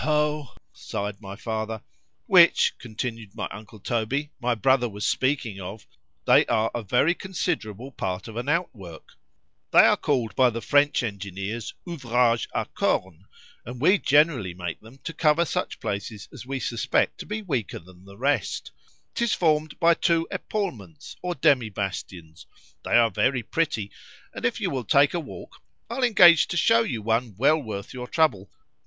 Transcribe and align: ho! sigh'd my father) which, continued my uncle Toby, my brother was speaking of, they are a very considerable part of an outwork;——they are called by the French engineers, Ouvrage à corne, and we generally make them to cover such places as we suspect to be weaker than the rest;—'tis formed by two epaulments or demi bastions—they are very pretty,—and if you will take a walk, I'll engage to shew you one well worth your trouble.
ho! 0.01 0.49
sigh'd 0.73 1.21
my 1.21 1.35
father) 1.35 1.83
which, 2.25 2.73
continued 2.79 3.35
my 3.35 3.47
uncle 3.51 3.77
Toby, 3.79 4.31
my 4.41 4.55
brother 4.55 4.89
was 4.89 5.05
speaking 5.07 5.59
of, 5.61 5.85
they 6.25 6.43
are 6.47 6.71
a 6.73 6.81
very 6.81 7.13
considerable 7.13 7.91
part 7.91 8.27
of 8.27 8.35
an 8.35 8.49
outwork;——they 8.49 9.77
are 9.85 9.95
called 9.95 10.35
by 10.35 10.49
the 10.49 10.59
French 10.59 11.03
engineers, 11.03 11.75
Ouvrage 11.87 12.47
à 12.55 12.65
corne, 12.73 13.27
and 13.63 13.79
we 13.79 13.99
generally 13.99 14.55
make 14.55 14.79
them 14.81 14.97
to 15.03 15.13
cover 15.13 15.45
such 15.45 15.79
places 15.79 16.27
as 16.33 16.47
we 16.47 16.59
suspect 16.59 17.19
to 17.19 17.27
be 17.27 17.43
weaker 17.43 17.77
than 17.77 18.03
the 18.03 18.17
rest;—'tis 18.17 19.35
formed 19.35 19.79
by 19.79 19.93
two 19.93 20.27
epaulments 20.31 21.15
or 21.21 21.35
demi 21.35 21.69
bastions—they 21.69 22.89
are 22.97 23.11
very 23.11 23.43
pretty,—and 23.43 24.45
if 24.45 24.59
you 24.59 24.71
will 24.71 24.83
take 24.83 25.13
a 25.13 25.19
walk, 25.19 25.57
I'll 25.91 26.03
engage 26.03 26.47
to 26.47 26.57
shew 26.57 26.83
you 26.85 27.03
one 27.03 27.35
well 27.37 27.61
worth 27.61 27.93
your 27.93 28.07
trouble. 28.07 28.49